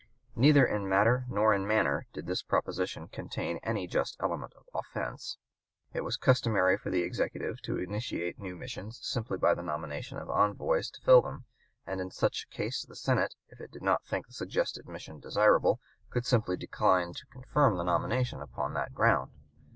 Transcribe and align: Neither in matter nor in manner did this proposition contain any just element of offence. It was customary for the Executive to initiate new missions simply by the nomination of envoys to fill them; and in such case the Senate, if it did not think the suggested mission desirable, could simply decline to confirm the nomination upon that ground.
Neither 0.35 0.65
in 0.65 0.89
matter 0.89 1.27
nor 1.29 1.53
in 1.53 1.67
manner 1.67 2.07
did 2.11 2.25
this 2.25 2.41
proposition 2.41 3.07
contain 3.09 3.59
any 3.61 3.85
just 3.85 4.17
element 4.19 4.51
of 4.55 4.65
offence. 4.73 5.37
It 5.93 6.01
was 6.01 6.17
customary 6.17 6.75
for 6.75 6.89
the 6.89 7.03
Executive 7.03 7.61
to 7.61 7.77
initiate 7.77 8.39
new 8.39 8.55
missions 8.55 8.99
simply 9.03 9.37
by 9.37 9.53
the 9.53 9.61
nomination 9.61 10.17
of 10.17 10.27
envoys 10.27 10.89
to 10.89 11.01
fill 11.01 11.21
them; 11.21 11.45
and 11.85 12.01
in 12.01 12.09
such 12.09 12.49
case 12.49 12.83
the 12.83 12.95
Senate, 12.95 13.35
if 13.49 13.61
it 13.61 13.69
did 13.69 13.83
not 13.83 14.03
think 14.03 14.25
the 14.25 14.33
suggested 14.33 14.87
mission 14.89 15.19
desirable, 15.19 15.79
could 16.09 16.25
simply 16.25 16.57
decline 16.57 17.13
to 17.13 17.27
confirm 17.27 17.77
the 17.77 17.83
nomination 17.83 18.41
upon 18.41 18.73
that 18.73 18.95
ground. 18.95 19.29